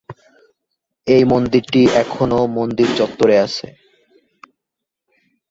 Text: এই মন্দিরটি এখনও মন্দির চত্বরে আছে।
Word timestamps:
এই 1.07 1.23
মন্দিরটি 1.23 1.81
এখনও 2.01 2.41
মন্দির 2.57 2.89
চত্বরে 2.97 3.35
আছে। 3.37 3.67